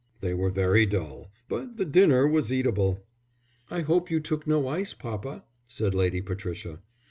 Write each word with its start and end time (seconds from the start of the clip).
"They 0.19 0.33
were 0.33 0.49
very 0.49 0.87
dull, 0.87 1.29
but 1.47 1.77
the 1.77 1.85
dinner 1.85 2.27
was 2.27 2.51
eatable." 2.51 3.05
"I 3.69 3.81
hope 3.81 4.09
you 4.09 4.19
took 4.19 4.47
no 4.47 4.67
ice, 4.67 4.95
papa," 4.95 5.43
said 5.67 5.93
Lady 5.93 6.23
Patricia. 6.23 6.81